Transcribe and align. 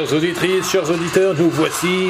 Chères 0.00 0.16
auditrices, 0.16 0.70
chers 0.70 0.90
auditeurs, 0.90 1.34
nous 1.36 1.50
voici 1.50 2.08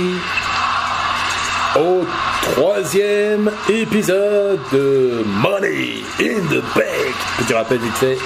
au 1.77 2.07
troisième 2.53 3.51
épisode 3.69 4.61
de 4.71 5.25
Money 5.27 6.05
in 6.21 6.39
the 6.51 6.63
Bank. 6.77 7.15
Petit 7.39 7.53
rappel 7.53 7.79
vite 7.79 7.97
fait 7.97 8.19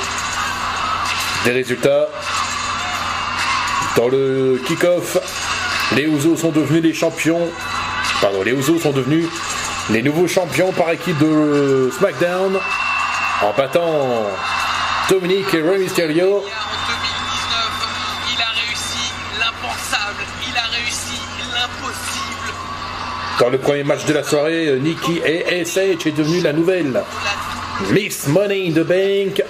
des 1.46 1.52
résultats. 1.52 2.08
Dans 3.96 4.08
le 4.08 4.60
kick-off, 4.66 5.16
les 5.96 6.08
Ouzos 6.08 6.36
sont 6.36 6.50
devenus 6.50 6.82
les 6.82 6.92
champions. 6.92 7.48
Pardon, 8.20 8.42
les 8.42 8.52
Ouzos 8.52 8.80
sont 8.80 8.92
devenus 8.92 9.26
les 9.88 10.02
nouveaux 10.02 10.28
champions 10.28 10.72
par 10.72 10.90
équipe 10.90 11.16
de 11.20 11.90
SmackDown 11.96 12.58
en 13.40 13.52
battant 13.56 14.26
Dominique 15.08 15.54
et 15.54 15.62
Rey 15.62 15.78
Mysterio. 15.78 16.44
Dans 23.40 23.48
le 23.48 23.58
premier 23.58 23.82
match 23.84 24.04
de 24.06 24.12
la 24.14 24.22
soirée, 24.22 24.78
Nikki 24.80 25.20
et 25.24 25.64
SH 25.64 26.06
est 26.06 26.16
devenue 26.16 26.40
la 26.40 26.52
nouvelle 26.52 27.02
Miss 27.90 28.28
Money 28.28 28.68
in 28.68 28.72
the 28.72 28.86
Bank 28.86 29.42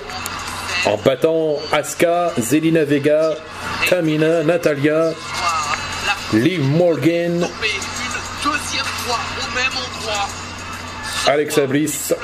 en 0.86 0.96
battant 0.98 1.56
Asuka, 1.72 2.32
Zelina 2.38 2.84
Vega, 2.84 3.34
Tamina, 3.88 4.42
Natalia, 4.42 5.12
Liv 6.32 6.62
Morgan. 6.62 7.46
Alexa 11.26 11.66
Bliss, 11.66 12.14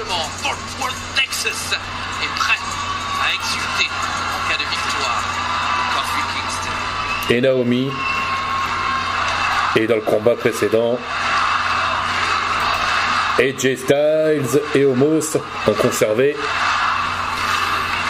et 7.30 7.40
Naomi. 7.40 7.88
Et 9.76 9.86
dans 9.86 9.94
le 9.94 10.00
combat 10.00 10.34
précédent, 10.34 10.98
AJ 13.38 13.76
Styles 13.76 14.60
et 14.74 14.84
Homos 14.84 15.36
ont 15.66 15.74
conservé 15.74 16.36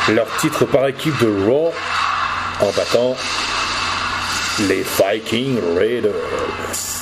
leur 0.08 0.26
titre 0.36 0.64
par 0.64 0.86
équipe 0.88 1.18
de 1.20 1.46
Raw 1.46 1.72
en 2.60 2.70
battant 2.72 3.16
les 4.68 4.82
Viking 4.82 5.58
Raiders. 5.76 6.99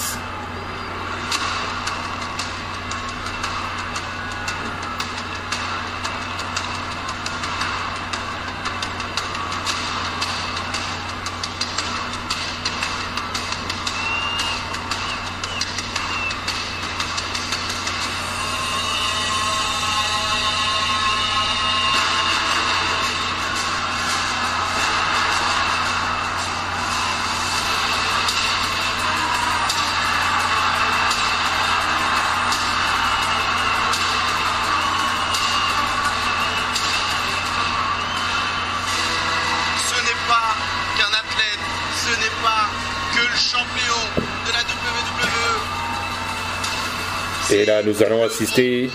Et 47.50 47.64
là, 47.64 47.82
nous 47.82 48.02
allons 48.02 48.24
assister 48.24 48.90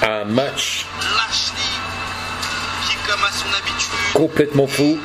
à 0.00 0.22
un 0.22 0.24
match 0.24 0.86
complètement 4.14 4.66
fou 4.66 4.98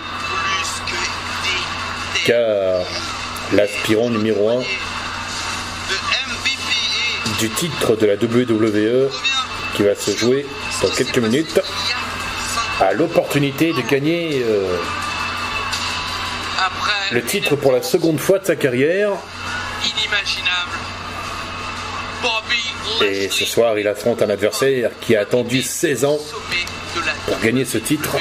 car 2.25 2.81
l'aspirant 3.53 4.09
numéro 4.09 4.50
1 4.50 4.56
de 4.56 4.59
MVP 4.59 4.66
et 7.25 7.40
du 7.40 7.50
titre 7.51 7.95
de 7.95 8.06
la 8.06 8.16
WWE 8.16 9.09
qui 9.75 9.84
va 9.84 9.95
se 9.95 10.12
jouer 10.12 10.45
dans 10.81 10.89
quelques 10.89 11.19
minutes 11.19 11.62
a 12.81 12.94
l'opportunité 12.94 13.72
de 13.72 13.81
gagner 13.81 14.44
euh, 14.44 14.78
le 17.12 17.24
titre 17.24 17.56
pour 17.56 17.72
la 17.72 17.81
seconde 17.81 18.19
fois 18.19 18.39
de 18.39 18.45
sa 18.45 18.56
carrière. 18.56 19.12
inimaginable. 19.84 20.96
Et 23.01 23.29
ce 23.29 23.45
soir, 23.45 23.78
il 23.78 23.88
affronte 23.88 24.22
un 24.22 24.29
adversaire 24.29 24.91
qui 25.01 25.16
a 25.16 25.22
attendu 25.22 25.61
16 25.61 26.05
ans 26.05 26.17
pour 27.28 27.39
gagner 27.39 27.66
ce 27.66 27.78
titre. 27.78 28.17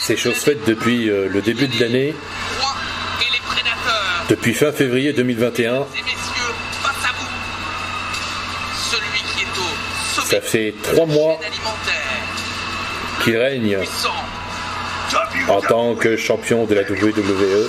C'est 0.00 0.16
chose 0.16 0.36
faite 0.36 0.64
depuis 0.66 1.10
euh, 1.10 1.28
le 1.28 1.42
début 1.42 1.68
de 1.68 1.80
l'année, 1.80 2.14
depuis 4.28 4.54
fin 4.54 4.72
février 4.72 5.12
2021. 5.12 5.74
Et 5.74 6.02
messieurs, 6.02 6.16
face 6.82 7.04
à 7.04 7.12
vous, 7.18 7.28
celui 8.90 9.20
qui 9.34 9.42
est 9.42 9.58
au 9.58 10.20
sommet 10.22 10.28
Ça 10.30 10.40
fait 10.40 10.74
trois 10.82 11.04
mois 11.04 11.38
qu'il 13.22 13.36
règne 13.36 13.78
en 15.48 15.60
tant 15.60 15.94
que 15.94 16.16
champion 16.16 16.64
de 16.64 16.74
la 16.74 16.82
WWE. 16.82 17.68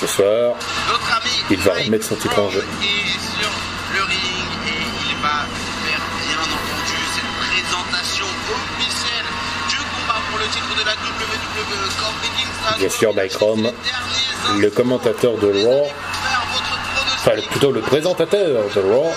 Ce 0.00 0.06
soir, 0.06 0.54
Notre 0.88 1.12
ami 1.16 1.30
Il 1.50 1.58
va 1.58 1.72
remettre 1.74 2.06
son 2.06 2.14
titre 2.14 2.38
en 2.38 2.48
jeu. 2.50 2.64
Bien 3.92 4.02
entendu 6.40 6.98
cette 7.14 7.32
présentation 7.50 8.24
officielle 8.24 9.28
du 9.68 9.76
combat 9.76 10.20
pour 10.30 10.38
le 10.38 10.46
titre 10.46 10.74
de 10.74 10.84
la 10.86 10.92
WWE 10.92 11.88
Kofi 11.98 12.30
Kingston. 12.36 12.78
Bien 12.78 12.88
sûr, 12.88 13.14
Mike 13.14 13.36
Rom, 13.36 13.70
le 14.58 14.70
commentateur 14.70 15.36
de 15.36 15.48
Raw, 15.48 15.86
enfin 17.16 17.32
plutôt 17.50 17.72
le 17.72 17.82
présentateur 17.82 18.64
de 18.74 18.80
Raw, 18.80 19.12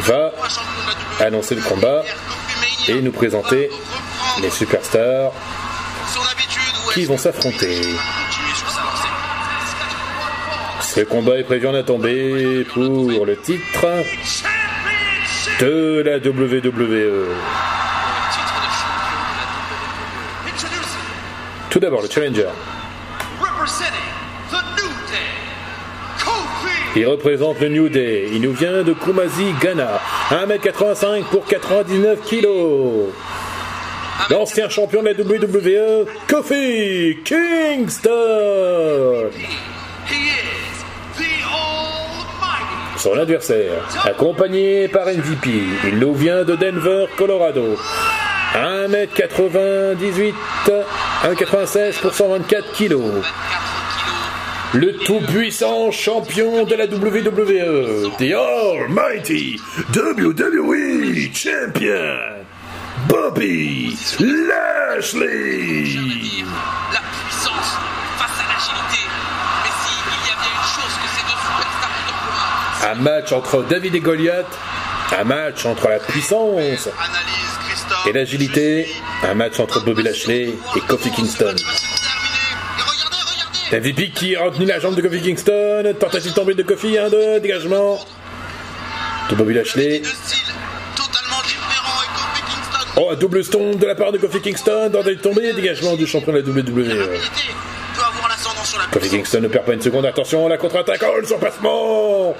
va 0.00 0.30
WWE 0.30 1.24
annoncer 1.24 1.56
le 1.56 1.62
combat 1.62 2.04
et 2.86 3.00
nous 3.02 3.12
présenter 3.12 3.70
les 4.40 4.50
superstars 4.50 5.32
qui 6.94 7.04
vont 7.06 7.18
s'affronter. 7.18 7.82
Ce 10.98 11.04
combat 11.04 11.38
est 11.38 11.44
prévu 11.44 11.68
en 11.68 11.74
attendant 11.74 12.08
pour 12.74 13.24
le 13.24 13.36
titre 13.36 13.86
de 15.60 16.02
la 16.04 16.18
WWE. 16.18 17.28
Tout 21.70 21.78
d'abord, 21.78 22.02
le 22.02 22.08
challenger. 22.08 22.48
Il 26.96 27.06
représente 27.06 27.60
le 27.60 27.68
New 27.68 27.88
Day. 27.88 28.30
Il 28.32 28.40
nous 28.40 28.52
vient 28.52 28.82
de 28.82 28.92
Kumasi, 28.92 29.52
Ghana. 29.60 30.00
1m85 30.30 31.22
pour 31.30 31.44
99 31.46 32.22
kg. 32.28 32.48
L'ancien 34.30 34.68
champion 34.68 35.04
de 35.04 35.10
la 35.10 35.12
WWE, 35.12 36.06
Kofi 36.26 37.18
Kingston. 37.24 38.08
Son 42.98 43.16
adversaire, 43.16 43.88
accompagné 44.04 44.88
par 44.88 45.06
MVP, 45.06 45.48
il 45.84 45.98
nous 45.98 46.14
vient 46.14 46.44
de 46.44 46.56
Denver, 46.56 47.06
Colorado. 47.16 47.78
1m98, 48.54 50.34
1m96 51.22 52.00
pour 52.00 52.12
124 52.12 52.48
kg. 52.48 52.48
4 52.48 52.72
kilos. 52.72 53.24
Le 54.74 54.92
tout-puissant 54.98 55.92
champion 55.92 56.64
de 56.64 56.74
la 56.74 56.86
WWE, 56.86 58.10
The 58.18 58.34
Almighty 58.34 59.60
WWE 59.94 61.32
Champion, 61.32 62.18
Bobby 63.08 63.96
Lashley. 64.20 66.27
Un 72.90 72.94
match 72.94 73.32
entre 73.32 73.62
David 73.64 73.94
et 73.96 74.00
Goliath, 74.00 74.46
un 75.18 75.24
match 75.24 75.66
entre 75.66 75.88
la 75.88 75.98
puissance 75.98 76.88
et 78.06 78.12
l'agilité, 78.14 78.88
un 79.22 79.34
match 79.34 79.60
entre 79.60 79.84
Bobby 79.84 80.02
Lashley 80.02 80.54
et 80.74 80.80
Kofi 80.88 81.10
Kingston. 81.10 81.54
MVP 83.72 84.12
qui 84.12 84.36
a 84.36 84.44
retenu 84.44 84.64
la 84.64 84.78
jambe 84.78 84.94
de 84.94 85.02
Kofi 85.02 85.20
Kingston, 85.20 85.94
tentative 86.00 86.32
tombée 86.32 86.54
de 86.54 86.62
Kofi, 86.62 86.96
1, 86.96 87.10
2, 87.10 87.40
dégagement. 87.40 87.98
de 89.28 89.34
Bobby 89.34 89.52
Lashley. 89.52 90.00
Oh, 92.96 93.14
double 93.16 93.44
stone 93.44 93.76
de 93.76 93.86
la 93.86 93.96
part 93.96 94.12
de 94.12 94.18
Kofi 94.18 94.40
Kingston 94.40 94.90
des 95.04 95.16
tombées, 95.18 95.52
dégagement 95.52 95.94
du 95.94 96.06
champion 96.06 96.32
de 96.32 96.38
la 96.38 96.42
WWE. 96.42 97.20
Kofi. 98.92 99.10
Kingston 99.10 99.40
ne 99.42 99.48
perd 99.48 99.66
pas 99.66 99.74
une 99.74 99.82
seconde, 99.82 100.06
attention, 100.06 100.48
la 100.48 100.56
contre-attaque, 100.56 101.02
oh 101.06 101.20
le 101.20 101.26
surpassement 101.26 102.34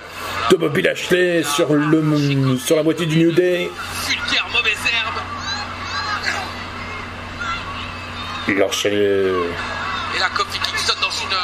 de 0.50 0.56
Bobby 0.56 0.83
Lashley 0.83 1.43
sur, 1.43 1.73
le, 1.75 2.56
sur 2.59 2.77
la 2.77 2.83
moitié 2.83 3.06
du 3.06 3.17
New 3.19 3.33
Day. 3.33 3.71
Vulgaire 4.06 4.47
mauvaise 4.53 4.79
herbe. 4.93 5.21
Il 8.49 8.62
enchaîne. 8.62 8.93
euh, 8.95 9.45
Et 10.17 10.19
là, 10.19 10.27
Kofi 10.35 10.59
Kingston 10.61 10.95
dans 11.03 11.11
une 11.11 11.37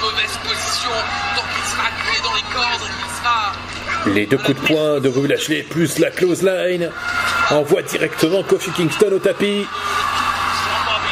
mauvaise 0.00 0.38
position. 0.46 0.90
Donc 1.36 1.44
il 1.58 1.70
sera 1.70 1.82
acculé 1.88 2.18
dans 2.22 2.34
les 2.34 2.42
cordes. 2.54 2.88
Il 2.88 3.10
sera. 3.18 4.14
Les 4.14 4.26
deux 4.26 4.38
coups 4.38 4.60
de 4.60 4.66
poing 4.66 5.00
de 5.00 5.08
Bobby 5.08 5.28
Lashley 5.28 5.62
plus 5.62 5.98
la 5.98 6.10
close 6.10 6.42
line 6.42 6.90
envoie 7.50 7.82
directement 7.82 8.42
Kofi 8.44 8.70
Kingston 8.70 9.10
au 9.12 9.18
tapis. 9.18 9.66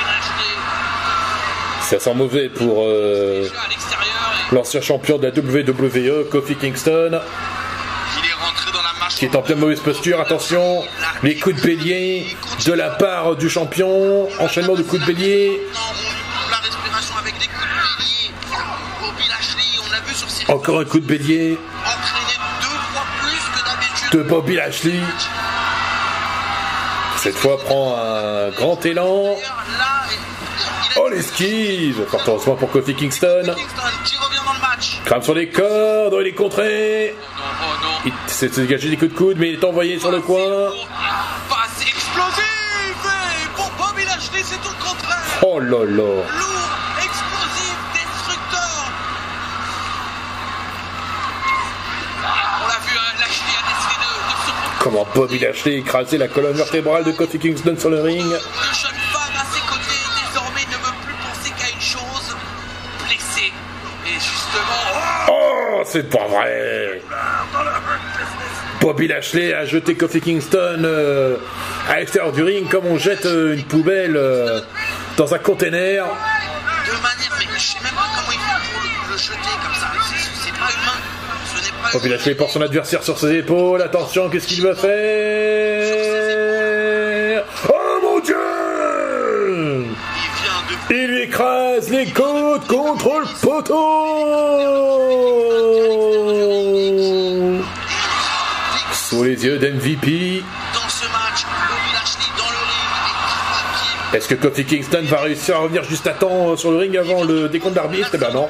Lashley. 0.06 0.54
Ça 1.82 1.98
sent 1.98 2.14
mauvais 2.14 2.48
pour 2.48 2.84
euh, 2.86 3.42
Déjà 3.42 3.60
à 3.62 3.68
l'extérieur. 3.68 4.32
Et 4.38 4.39
l'ancien 4.52 4.80
champion 4.80 5.18
de 5.18 5.26
la 5.26 5.32
WWE, 5.32 6.28
Kofi 6.30 6.56
Kingston, 6.56 7.20
qui 9.16 9.26
est 9.26 9.36
en 9.36 9.42
pleine 9.42 9.58
mauvaise 9.58 9.80
posture. 9.80 10.20
Attention, 10.20 10.82
les 11.22 11.36
coups 11.38 11.56
de 11.56 11.60
bélier 11.60 12.36
de 12.64 12.72
la 12.72 12.90
part 12.90 13.36
du 13.36 13.48
champion. 13.50 14.28
Enchaînement 14.38 14.74
de 14.74 14.82
coups 14.82 15.02
de 15.02 15.06
bélier. 15.12 15.60
Encore 20.48 20.80
un 20.80 20.84
coup 20.84 21.00
de 21.00 21.06
bélier 21.06 21.58
de 24.12 24.22
Bobby 24.22 24.56
Lashley. 24.56 25.00
Cette 27.18 27.36
fois 27.36 27.58
prend 27.58 27.96
un 27.96 28.50
grand 28.50 28.84
élan. 28.84 29.36
Oh 30.96 31.08
l'esquive 31.08 32.04
Fort 32.08 32.22
heureusement 32.26 32.56
pour 32.56 32.70
Kofi 32.70 32.94
Kingston. 32.94 33.54
Crame 35.10 35.22
sur 35.22 35.34
les 35.34 35.48
cordes, 35.48 36.14
il 36.20 36.28
est 36.28 36.32
contré. 36.34 37.16
Il 38.06 38.12
s'est 38.28 38.46
dégagé 38.46 38.90
des 38.90 38.96
coups 38.96 39.10
de 39.10 39.16
coude, 39.16 39.38
mais 39.40 39.48
il 39.48 39.54
est 39.58 39.64
envoyé 39.64 39.98
sur 39.98 40.12
le 40.12 40.20
coin. 40.20 40.70
Passe 41.48 41.82
explosive 41.82 43.10
Et 43.42 43.48
pour 43.56 43.68
Bobby 43.76 44.04
Lashley, 44.04 44.40
c'est 44.44 44.62
tout 44.62 44.68
le 44.68 44.80
contraire. 44.80 45.42
Oh 45.42 45.58
là 45.58 45.78
là 45.78 45.86
Lourd, 45.88 46.70
explosif, 47.02 47.76
destructeur. 47.92 48.92
On 52.62 52.68
l'a 52.68 52.78
vu, 52.86 52.94
Lashley 53.18 53.56
a 53.58 53.66
décidé 53.66 53.96
de, 53.98 54.10
de 54.14 54.36
se 54.46 54.50
reprendre. 54.52 54.78
Comment 54.78 55.06
Bobby 55.12 55.40
Lashley 55.40 55.78
écrasé 55.78 56.18
la 56.18 56.28
colonne 56.28 56.54
vertébrale 56.54 57.02
de 57.02 57.10
Kofi 57.10 57.40
Kingston 57.40 57.74
sur 57.76 57.90
le 57.90 58.00
ring. 58.00 58.20
Une 58.20 58.28
jeune 58.28 59.00
femme 59.10 59.34
à 59.34 59.44
ses 59.52 59.60
côtés 59.62 60.02
désormais 60.28 60.66
ne 60.70 60.76
veut 60.76 60.94
plus 61.04 61.14
penser 61.14 61.50
qu'à 61.58 61.68
une 61.74 61.80
chose, 61.80 62.36
blessée. 63.08 63.52
Et 64.06 64.14
justement, 64.14 65.28
Oh, 65.28 65.82
c'est 65.84 66.08
pas 66.10 66.26
vrai 66.28 67.00
Bobby 68.80 69.08
Lashley 69.08 69.52
a 69.52 69.64
jeté 69.66 69.94
Kofi 69.94 70.20
Kingston 70.20 70.82
euh, 70.84 71.36
à 71.88 71.98
l'extérieur 71.98 72.32
du 72.32 72.42
ring 72.42 72.68
comme 72.68 72.86
on 72.86 72.98
jette 72.98 73.26
euh, 73.26 73.54
une 73.54 73.64
poubelle 73.64 74.16
euh, 74.16 74.60
dans 75.18 75.32
un 75.34 75.38
container. 75.38 76.04
de 76.04 76.92
manière, 76.92 77.32
mais 77.38 77.44
je 77.56 77.60
sais 77.60 77.78
même 77.84 77.92
pas 77.94 78.06
comment 78.16 78.32
il 78.32 78.38
fait 78.38 78.72
pour 78.72 78.82
le, 78.82 79.12
le 79.12 79.18
jeter 79.18 79.34
comme 79.62 79.74
ça. 79.74 79.92
C'est- 80.08 80.30
C'est 80.44 80.52
pas 80.52 80.70
humain. 80.72 80.98
Ce 81.44 81.62
n'est 81.62 81.82
pas 81.82 81.90
Bobby. 81.92 82.08
Lashley 82.08 82.34
porte 82.34 82.52
son 82.52 82.62
adversaire 82.62 83.02
sur 83.02 83.18
ses 83.18 83.32
épaules. 83.34 83.82
Attention, 83.82 84.30
qu'est-ce 84.30 84.46
qu'il 84.46 84.62
va 84.62 84.74
faire? 84.74 85.89
Il 90.92 91.06
lui 91.06 91.22
écrase 91.22 91.88
les 91.90 92.06
côtes 92.06 92.66
contre 92.66 93.20
le 93.20 93.40
poteau 93.40 93.74
Sous 98.92 99.22
les 99.24 99.44
yeux 99.44 99.58
d'MVP, 99.58 100.42
est-ce 104.12 104.26
que 104.26 104.34
Kofi 104.34 104.64
Kingston 104.64 105.04
va 105.04 105.20
réussir 105.20 105.54
à 105.54 105.58
revenir 105.60 105.84
juste 105.84 106.08
à 106.08 106.12
temps 106.12 106.56
sur 106.56 106.72
le 106.72 106.78
ring 106.78 106.96
avant 106.96 107.22
le 107.22 107.48
décompte 107.48 107.74
d'arbitre? 107.74 108.10
Eh 108.14 108.18
ben 108.18 108.32
non. 108.32 108.48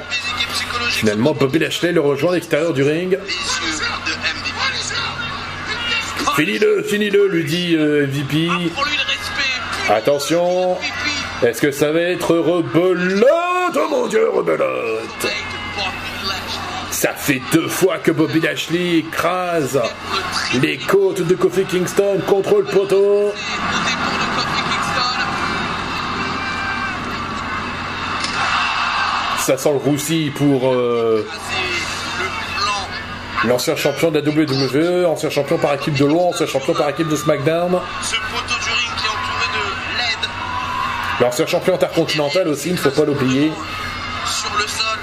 Finalement, 0.91 1.35
Bobby 1.35 1.59
Lashley 1.59 1.93
le 1.93 2.01
rejoint 2.01 2.33
à 2.33 2.35
l'extérieur 2.37 2.73
du 2.73 2.83
ring. 2.83 3.19
Finis-le, 6.37 6.83
finis-le, 6.83 7.29
lui 7.29 7.45
dit 7.45 7.75
euh, 7.77 8.07
MVP. 8.07 8.49
Attention. 9.91 10.79
Est-ce 11.43 11.61
que 11.61 11.71
ça 11.71 11.91
va 11.93 12.01
être 12.01 12.37
rebelote? 12.37 13.27
Oh 13.77 13.89
mon 13.91 14.07
dieu, 14.09 14.29
rebelote. 14.29 15.27
Ça 16.91 17.15
fait 17.15 17.41
deux 17.53 17.69
fois 17.69 17.99
que 17.99 18.11
Bobby 18.11 18.41
Lashley 18.41 18.99
écrase 18.99 19.81
les 20.61 20.77
côtes 20.77 21.23
de 21.23 21.35
Kofi 21.35 21.65
Kingston 21.65 22.21
contre 22.27 22.59
le 22.59 22.65
poteau. 22.65 23.33
Ça 29.39 29.57
sent 29.57 29.71
le 29.73 29.79
roussi 29.79 30.31
pour 30.37 30.69
euh, 30.73 31.27
l'ancien 33.45 33.75
champion 33.77 34.11
de 34.11 34.21
la 34.21 34.29
WWE, 34.29 35.07
ancien 35.07 35.31
champion 35.31 35.57
par 35.57 35.75
équipe 35.75 35.95
de 35.95 36.05
Raw, 36.05 36.29
ancien 36.29 36.47
champion 36.47 36.75
par 36.75 36.91
équipe 36.91 37.09
de 37.09 37.17
SmackDown, 37.17 37.81
Ce 38.03 38.17
poteau 38.17 38.59
du 38.63 38.71
ring 38.71 38.93
qui 38.99 39.07
est 39.07 39.09
entouré 39.09 39.47
de 39.55 39.65
LED 39.97 40.29
l'ancien 41.21 41.47
champion 41.47 41.75
intercontinental 41.75 42.49
aussi, 42.49 42.69
il 42.69 42.75
ne 42.75 42.79
faut 42.79 42.91
pas 42.91 43.05
l'oublier. 43.05 43.53
sur 44.27 44.55
le 44.57 44.67
sol. 44.67 44.99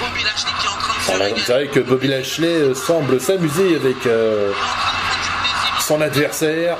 Bobby 0.00 0.22
Lashley 0.24 0.50
qui 0.60 0.66
est 0.66 0.68
en 0.68 0.76
train 0.76 0.94
de 0.98 1.02
se 1.04 1.10
On 1.10 1.14
a- 1.14 1.24
régaler. 1.24 1.42
C'est 1.46 1.52
vrai 1.52 1.66
que 1.68 1.80
Bobby 1.80 2.08
Lashley 2.08 2.48
euh, 2.48 2.74
semble 2.74 3.20
s'amuser 3.20 3.76
avec 3.76 4.06
euh, 4.06 4.52
son 5.80 6.00
adversaire. 6.02 6.76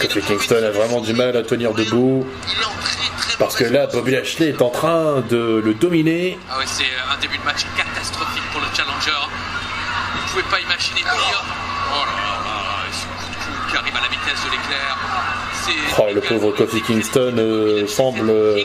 Kofi 0.00 0.20
Kingston. 0.22 0.56
A 0.64 0.70
vraiment 0.70 1.00
du 1.00 1.12
mal 1.12 1.36
à 1.36 1.42
tenir 1.42 1.72
debout. 1.74 2.26
Il 2.48 2.52
est 2.60 2.64
en 2.64 2.70
très 2.80 2.96
très 3.18 3.36
Parce 3.38 3.56
que 3.56 3.64
là, 3.64 3.86
Bobby 3.86 4.12
Lashley 4.12 4.48
est 4.48 4.62
en 4.62 4.70
train 4.70 5.22
de 5.28 5.60
le 5.64 5.74
dominer. 5.74 6.38
Ah 6.50 6.58
ouais, 6.58 6.64
c'est 6.66 6.84
un 7.12 7.18
début 7.20 7.38
de 7.38 7.44
match 7.44 7.64
catastrophique 7.76 8.42
pour 8.52 8.60
le 8.60 8.66
challenger. 8.74 9.10
Vous 10.14 10.22
ne 10.26 10.30
pouvez 10.30 10.42
pas 10.44 10.60
imaginer 10.60 11.00
pire. 11.02 11.44
Oh 11.92 12.04
là 12.06 12.12
là 12.12 12.36
là, 12.44 12.86
ce 12.92 13.04
coup 13.06 13.30
de 13.30 13.36
coude 13.44 13.70
qui 13.70 13.76
arrive 13.76 13.96
à 13.96 14.00
la 14.00 14.08
vitesse 14.08 14.44
de 14.44 14.50
l'éclair. 14.50 14.96
Oh, 15.98 16.06
le 16.14 16.20
pauvre 16.20 16.52
Kofi 16.52 16.80
Kingston 16.82 17.34
euh, 17.38 17.86
semble 17.86 18.30
euh, 18.30 18.62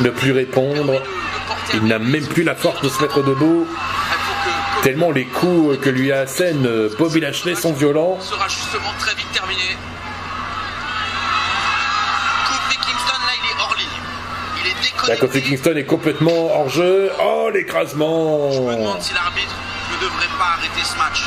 ne 0.00 0.10
plus 0.10 0.32
répondre. 0.32 1.00
Il 1.74 1.84
n'a 1.84 1.98
même 1.98 2.26
plus 2.26 2.42
la 2.42 2.54
force 2.54 2.80
de 2.82 2.88
se 2.88 3.00
mettre 3.00 3.22
debout. 3.22 3.66
Tellement 4.82 5.10
les 5.10 5.24
coups 5.24 5.78
que 5.80 5.90
lui 5.90 6.12
assène 6.12 6.66
euh, 6.66 6.88
Bobby 6.98 7.20
Lashley 7.20 7.54
sont 7.54 7.72
violents. 7.72 8.18
Sera 8.20 8.48
justement 8.48 8.92
très 8.98 9.14
vite 9.14 9.30
terminé. 9.32 9.76
Kofi 12.48 12.76
Kingston 12.78 13.18
là 13.26 13.32
il 13.42 13.50
est 13.50 13.60
hors 13.62 13.76
ligne. 13.78 13.88
Il 14.60 14.70
est 14.70 14.74
Là, 14.74 14.80
déconnecté. 14.82 15.26
Kofi 15.26 15.42
Kingston 15.42 15.76
est 15.76 15.84
complètement 15.84 16.50
hors 16.54 16.68
jeu. 16.68 17.10
Oh, 17.22 17.50
l'écrasement 17.52 18.50
Je 18.52 18.60
me 18.60 18.74
demande 18.76 19.00
si 19.02 19.14
l'arbitre 19.14 19.54
ne 19.98 20.04
devrait 20.04 20.32
pas 20.38 20.56
arrêter 20.58 20.84
ce 20.84 20.96
match. 20.96 21.22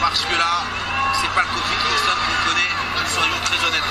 Parce 0.00 0.20
que 0.24 0.32
là, 0.34 0.62
c'est 1.20 1.30
pas 1.34 1.42
le 1.42 1.48
Kofi 1.54 1.74
Kingston 1.82 2.18
qu'on 2.26 2.50
connaît, 2.50 2.72
soyons 3.08 3.40
très 3.44 3.66
honnêtes. 3.66 3.90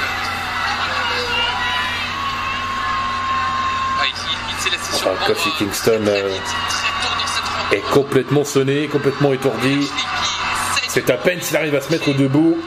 Ah, 3.99 4.03
il, 4.07 4.13
il- 4.13 5.25
Kofi 5.27 5.49
Kingston, 5.57 6.03
euh. 6.07 6.29
Est 7.71 7.81
complètement 7.91 8.43
sonné, 8.43 8.87
complètement 8.87 9.31
étourdi. 9.33 9.89
C'est 10.89 11.09
à 11.09 11.17
peine 11.17 11.41
s'il 11.41 11.55
arrive 11.55 11.75
à 11.75 11.81
se 11.81 11.89
mettre 11.91 12.13
debout. 12.13 12.57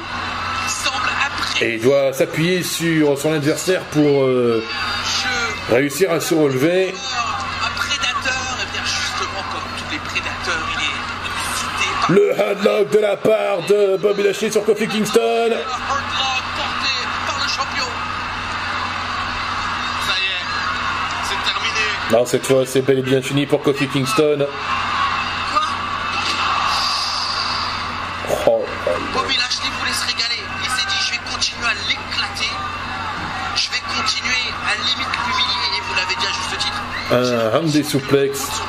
Et 1.60 1.74
il 1.74 1.82
doit 1.82 2.12
s'appuyer 2.12 2.62
sur 2.62 3.16
son 3.18 3.32
adversaire 3.32 3.82
pour 3.92 4.24
euh, 4.24 4.64
réussir 5.70 6.10
à 6.10 6.20
se 6.20 6.34
relever. 6.34 6.94
Le 12.10 12.32
headlock 12.32 12.90
de 12.90 12.98
la 12.98 13.16
part 13.16 13.62
de 13.66 13.96
Bobby 13.96 14.22
Lashley 14.24 14.50
sur 14.50 14.62
Kofi 14.64 14.86
Kingston. 14.86 15.20
un 15.20 15.54
hardlock 15.54 16.44
porté 16.54 16.92
par 17.26 17.38
le 17.42 17.48
champion. 17.48 17.86
Ça 20.06 20.14
y 20.20 20.26
est, 20.26 20.44
c'est 21.28 21.42
terminé. 21.50 21.80
Non, 22.12 22.26
cette 22.26 22.46
fois, 22.46 22.66
c'est 22.66 22.82
bel 22.82 22.98
et 22.98 23.02
bien 23.02 23.22
fini 23.22 23.46
pour 23.46 23.62
Kofi 23.62 23.88
Kingston. 23.88 24.46
Quoi 25.50 25.62
Oh. 28.46 28.64
Bobby 29.14 29.36
Lashley 29.36 29.70
voulait 29.80 29.92
se 29.94 30.06
régaler. 30.06 30.42
Il 30.62 30.70
s'est 30.70 30.86
dit, 30.86 31.00
je 31.06 31.10
vais 31.12 31.20
continuer 31.32 31.66
à 31.66 31.74
l'éclater. 31.88 32.52
Je 33.56 33.70
vais 33.70 33.80
continuer 33.96 34.44
à 34.68 34.74
limite 34.76 35.08
l'humilier. 35.26 35.78
Et 35.78 35.80
vous 35.80 35.94
l'avez 35.94 36.14
dit 36.16 36.26
à 36.26 36.32
juste 36.32 36.58
titre, 36.58 36.82
un 37.12 37.24
Son 38.34 38.63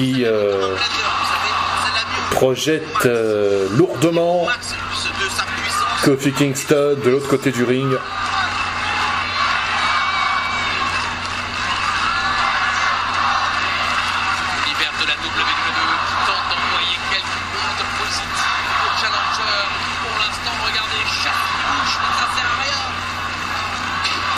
au 0.00 0.76
projette 2.30 2.84
euh, 3.06 3.66
lourdement. 3.76 4.46
Kofi 6.04 6.32
Kingston 6.32 6.96
de 7.04 7.10
l'autre 7.10 7.28
côté 7.28 7.50
du 7.50 7.64
ring. 7.64 7.88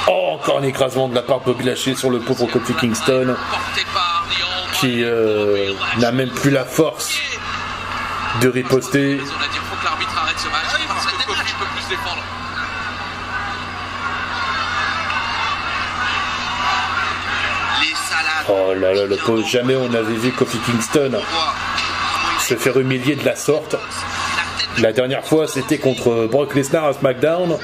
Oh, 0.08 0.30
encore 0.32 0.58
un 0.58 0.62
écrasement 0.62 1.08
de 1.08 1.14
la 1.14 1.22
part 1.22 1.40
de 1.40 1.44
Bobby 1.44 1.64
Lashley 1.64 1.94
sur 1.94 2.10
le 2.10 2.18
pauvre 2.18 2.46
Kofi 2.46 2.72
Kingston 2.74 3.36
qui 4.80 5.04
euh, 5.04 5.72
n'a 5.98 6.10
même 6.10 6.30
plus 6.30 6.50
la 6.50 6.64
force 6.64 7.20
de 8.40 8.48
riposter. 8.48 9.20
Oh 18.48 18.74
là 18.74 18.94
là, 18.94 19.04
le 19.04 19.16
pauvre, 19.16 19.46
jamais 19.46 19.76
on 19.76 19.92
avait 19.92 20.14
vu 20.14 20.32
Kofi 20.32 20.58
Kingston 20.58 21.20
se 22.40 22.54
faire 22.56 22.78
humilier 22.80 23.16
de 23.16 23.24
la 23.24 23.36
sorte. 23.36 23.76
la 24.78 24.92
dernière 24.92 25.24
fois, 25.24 25.46
c'était 25.46 25.78
contre 25.78 26.26
Brock 26.26 26.54
Lesnar 26.54 26.86
à 26.86 26.94
SmackDown. 26.94 27.58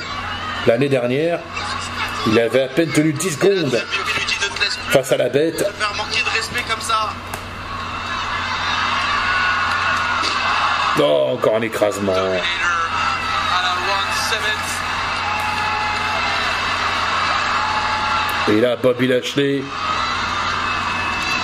L'année 0.67 0.91
dernière, 0.91 1.41
il 2.27 2.39
avait 2.39 2.65
à 2.65 2.69
peine 2.69 2.91
tenu 2.91 3.13
10 3.15 3.31
secondes 3.31 3.81
face 4.91 5.13
à 5.13 5.17
la 5.17 5.29
bête. 5.29 5.59
faire 5.59 5.95
manquer 5.95 6.23
de 6.23 6.31
respect 6.31 6.65
comme 6.69 6.81
ça. 6.81 7.13
Oh, 10.99 11.33
encore 11.35 11.57
un 11.57 11.63
écrasement. 11.63 12.15
Et 18.49 18.61
là, 18.61 18.77
Bobby 18.77 19.07
Lashley 19.09 19.63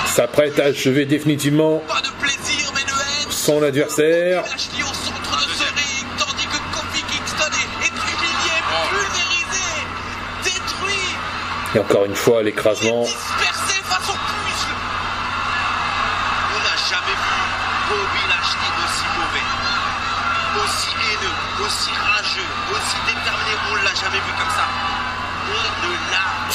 s'apprête 0.07 0.59
à 0.59 0.65
achever 0.67 1.05
définitivement 1.05 1.83
son 3.29 3.63
adversaire. 3.63 4.45
Détruit, 10.45 11.17
Et 11.75 11.79
encore 11.79 12.05
une 12.05 12.15
fois, 12.15 12.43
l'écrasement. 12.43 13.05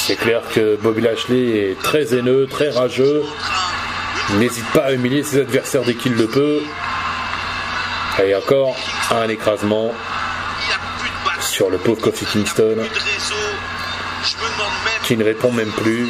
C'est 0.07 0.15
clair 0.15 0.41
que 0.55 0.77
Bobby 0.77 1.01
Lashley 1.01 1.71
est 1.71 1.81
très 1.81 2.13
haineux, 2.15 2.47
très 2.49 2.69
rageux. 2.69 3.23
N'hésite 4.35 4.65
pas 4.71 4.85
à 4.85 4.91
humilier 4.93 5.21
ses 5.21 5.41
adversaires 5.41 5.83
dès 5.83 5.95
qu'il 5.95 6.13
le 6.13 6.27
peut. 6.27 6.61
Et 8.23 8.33
encore 8.33 8.77
un 9.11 9.27
écrasement 9.27 9.93
sur 11.41 11.69
le 11.69 11.77
pauvre 11.77 11.99
Kofi 11.99 12.23
Kingston 12.23 12.77
qui 15.03 15.17
ne 15.17 15.25
répond 15.25 15.51
même 15.51 15.71
plus. 15.71 16.07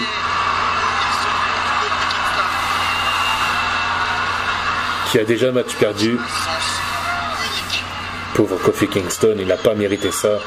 Qui 5.09 5.17
a 5.17 5.23
déjà 5.23 5.51
match 5.51 5.73
perdu. 5.79 6.19
Pauvre 8.35 8.57
Kofi 8.57 8.87
Kingston, 8.89 9.37
il 9.39 9.47
n'a 9.47 9.57
pas 9.57 9.73
mérité 9.73 10.11
ça. 10.11 10.37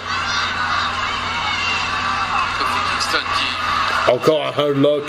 Encore 4.09 4.47
un 4.47 4.61
hardlock, 4.61 5.05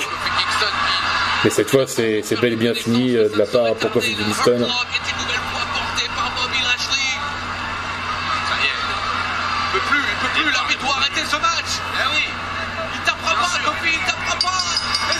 mais 1.43 1.49
cette 1.49 1.69
fois 1.69 1.85
c'est 1.87 2.21
c'est 2.23 2.39
bel 2.39 2.53
et 2.53 2.55
bien 2.55 2.73
fini 2.73 3.15
euh, 3.15 3.29
de 3.29 3.37
la 3.37 3.45
part 3.45 3.75
pour 3.75 3.91
Kofi 3.91 4.15
Kingston. 4.15 4.67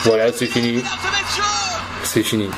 Voilà, 0.03 0.33
c'est 0.33 0.47
fini. 0.47 0.83
C'est 2.03 2.23
fini. 2.23 2.50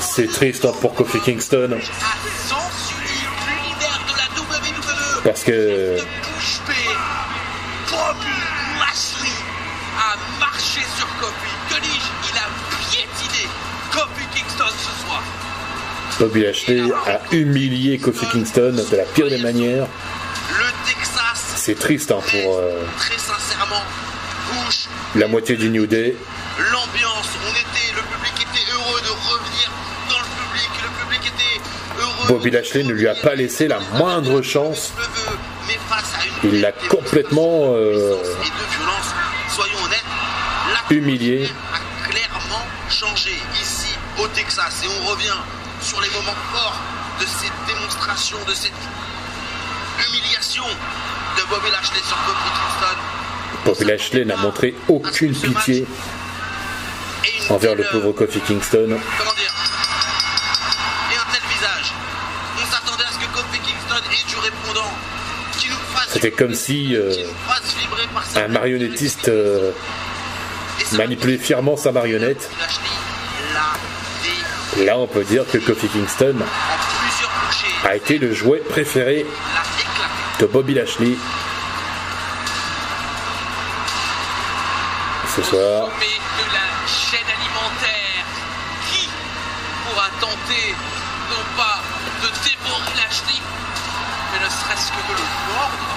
C'est 0.00 0.26
triste 0.26 0.64
hein, 0.64 0.72
pour 0.80 0.94
Kofi 0.94 1.20
Kingston. 1.20 1.78
parce 5.26 5.42
que 5.42 5.96
Bobby 7.96 8.36
Lashley 8.78 9.32
a 9.98 10.16
marché 10.38 10.80
sur 10.98 11.06
Kofi. 11.18 11.52
Que 11.70 11.80
dis-je 11.80 12.30
Il 12.30 12.36
a 12.38 12.48
piétiné 12.90 13.48
Kofi 13.90 14.26
Kingston 14.34 14.64
ce 14.78 15.06
soir. 15.06 15.22
Bobby 16.18 16.42
Lashley 16.42 16.82
a 17.06 17.20
humilié 17.34 17.98
Kofi 17.98 18.26
Kingston 18.26 18.84
de 18.90 18.96
la 18.96 19.04
pire 19.04 19.28
des 19.28 19.38
manières. 19.38 19.86
Le 20.58 20.64
Texas, 20.86 21.54
C'est 21.56 21.78
triste 21.78 22.10
hein, 22.12 22.20
pour 22.30 22.58
euh, 22.58 22.84
très 22.98 23.16
sincèrement, 23.18 23.82
bouche, 24.52 24.86
la 25.14 25.26
moitié 25.26 25.56
du 25.56 25.70
New 25.70 25.86
Day. 25.86 26.14
l'ambiance. 26.72 27.28
On 27.48 27.52
était, 27.52 27.94
le 27.96 28.02
public 28.02 28.34
était 28.42 28.72
heureux 28.72 29.00
de 29.00 29.08
revenir 29.08 29.70
dans 30.10 30.18
le 30.18 30.28
public. 30.44 30.70
Le 30.82 31.04
public 31.04 31.32
était 31.34 32.00
heureux. 32.00 32.28
Bobby 32.28 32.50
Lashley 32.50 32.84
ne 32.84 32.92
lui 32.92 33.08
a 33.08 33.14
pas 33.14 33.34
laissé 33.34 33.66
la 33.68 33.80
moindre 33.98 34.42
chance. 34.42 34.92
Il 36.44 36.60
l'a 36.60 36.72
complètement 36.72 37.74
euh, 37.74 38.16
humilié. 40.90 41.48
a 41.72 42.08
clairement 42.08 42.66
changé 42.88 43.30
ici 43.60 43.94
au 44.22 44.26
Texas 44.28 44.82
et 44.84 44.88
on 44.88 45.10
revient 45.10 45.38
sur 45.80 46.00
les 46.00 46.08
moments 46.10 46.36
forts 46.52 46.80
de 47.20 47.26
cette 47.26 47.74
démonstration, 47.74 48.36
de 48.46 48.54
cette 48.54 48.72
humiliation 50.08 50.64
de 50.64 51.42
Bobby 51.48 51.70
Lashley 51.70 52.00
sur 52.06 52.16
Kofi 52.16 52.50
Kingston. 52.54 52.98
Bobby 53.64 53.84
Lashley 53.84 54.24
n'a 54.24 54.36
montré 54.36 54.74
aucune 54.88 55.34
pitié 55.34 55.86
envers 57.50 57.74
le 57.74 57.84
pauvre 57.90 58.12
Kofi 58.12 58.40
Kingston 58.40 58.88
dire 59.36 59.54
Et 61.12 61.16
un 61.16 61.32
tel 61.32 61.42
visage. 61.50 61.92
On 62.62 62.66
s'attendait 62.70 63.04
à 63.04 63.12
ce 63.12 63.18
que 63.18 63.32
Kofi 63.32 63.58
Kingston 63.60 64.02
ait 64.10 64.28
du 64.28 64.36
répondant 64.36 64.92
qui 65.58 65.68
nous 65.68 65.76
fasse 65.94 66.05
C'était 66.16 66.30
comme 66.30 66.54
si 66.54 66.96
euh, 66.96 67.12
un 68.36 68.48
marionnettiste 68.48 69.28
euh, 69.28 69.70
manipulait 70.92 71.36
fièrement 71.36 71.76
sa 71.76 71.92
marionnette. 71.92 72.48
Là, 74.78 74.96
on 74.96 75.06
peut 75.06 75.24
dire 75.24 75.44
que 75.46 75.58
Kofi 75.58 75.88
Kingston 75.88 76.36
a 77.84 77.96
été 77.96 78.16
le 78.16 78.32
jouet 78.32 78.60
préféré 78.60 79.26
de 80.40 80.46
Bobby 80.46 80.72
Lashley 80.72 81.16
ce 85.36 85.42
soir. 85.42 85.90
sommet 85.90 86.16
de 86.16 86.46
la 86.54 86.68
chaîne 86.88 87.28
alimentaire. 87.28 88.24
Qui 88.90 89.08
pourra 89.84 90.08
tenter, 90.18 90.74
non 91.28 91.44
pas 91.58 91.82
de 92.22 92.28
dévorer 92.44 92.94
Lashley, 92.96 93.40
mais 94.32 94.44
ne 94.44 94.48
serait-ce 94.50 94.92
que 94.92 95.12
de 95.12 95.18
le 95.18 95.26
mordre 95.52 95.88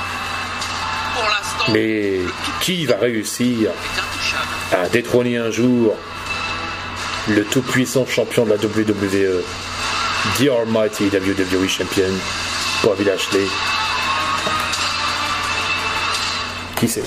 Pour 1.15 1.23
l'instant, 1.23 1.58
Mais 1.73 2.19
qui 2.61 2.85
va 2.85 2.97
réussir 2.97 3.71
à 4.71 4.87
détrôner 4.89 5.37
un 5.37 5.51
jour 5.51 5.95
le 7.29 7.43
tout-puissant 7.45 8.05
champion 8.05 8.45
de 8.45 8.51
la 8.51 8.55
WWE, 8.55 9.43
The 10.37 10.49
Almighty 10.49 11.05
WWE 11.05 11.67
Champion, 11.67 12.11
Bobby 12.83 13.03
Lashley? 13.03 13.45
Qui 16.75 16.87
sait? 16.87 17.03